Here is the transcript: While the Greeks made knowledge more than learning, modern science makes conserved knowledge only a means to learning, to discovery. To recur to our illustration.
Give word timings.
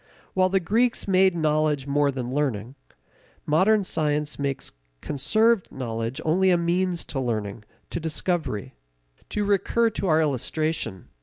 While 0.33 0.49
the 0.49 0.59
Greeks 0.59 1.07
made 1.07 1.35
knowledge 1.35 1.85
more 1.85 2.09
than 2.09 2.33
learning, 2.33 2.73
modern 3.45 3.83
science 3.83 4.39
makes 4.39 4.71
conserved 4.99 5.71
knowledge 5.71 6.19
only 6.25 6.49
a 6.49 6.57
means 6.57 7.05
to 7.05 7.19
learning, 7.19 7.65
to 7.91 7.99
discovery. 7.99 8.73
To 9.29 9.45
recur 9.45 9.91
to 9.91 10.07
our 10.07 10.19
illustration. 10.19 11.09